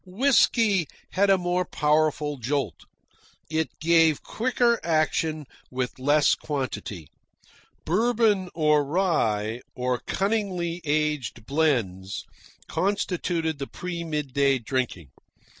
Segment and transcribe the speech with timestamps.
[0.03, 2.85] Whisky had a more powerful jolt.
[3.51, 7.05] It gave quicker action with less quantity.
[7.85, 12.23] Bourbon or rye, or cunningly aged blends,
[12.67, 15.11] constituted the pre midday drinking.